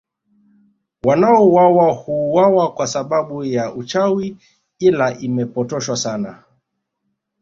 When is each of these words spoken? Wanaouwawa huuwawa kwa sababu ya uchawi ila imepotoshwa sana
Wanaouwawa 1.03 1.93
huuwawa 1.93 2.73
kwa 2.73 2.87
sababu 2.87 3.43
ya 3.45 3.73
uchawi 3.73 4.37
ila 4.79 5.17
imepotoshwa 5.19 5.97
sana 5.97 6.43